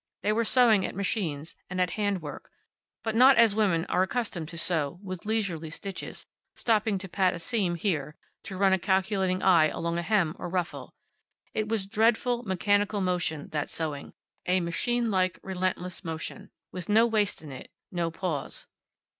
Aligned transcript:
They 0.23 0.31
were 0.33 0.43
sewing 0.45 0.83
at 0.83 0.95
machines, 0.95 1.55
and 1.69 1.79
at 1.79 1.91
hand 1.91 2.23
work, 2.23 2.49
but 3.03 3.13
not 3.13 3.37
as 3.37 3.53
women 3.53 3.85
are 3.85 4.01
accustomed 4.01 4.49
to 4.49 4.57
sew, 4.57 4.97
with 5.03 5.27
leisurely 5.27 5.69
stitches, 5.69 6.25
stopping 6.55 6.97
to 6.97 7.07
pat 7.07 7.35
a 7.35 7.39
seam 7.39 7.75
here, 7.75 8.15
to 8.45 8.57
run 8.57 8.73
a 8.73 8.79
calculating 8.79 9.43
eye 9.43 9.67
along 9.67 9.97
hem 9.97 10.35
or 10.39 10.49
ruffle. 10.49 10.95
It 11.53 11.69
was 11.69 11.85
a 11.85 11.89
dreadful, 11.89 12.41
mechanical 12.41 12.99
motion, 12.99 13.49
that 13.49 13.69
sewing, 13.69 14.13
a 14.47 14.59
machine 14.59 15.11
like, 15.11 15.37
relentless 15.43 16.03
motion, 16.03 16.49
with 16.71 16.89
no 16.89 17.05
waste 17.05 17.43
in 17.43 17.51
it, 17.51 17.69
no 17.91 18.09
pause. 18.09 18.65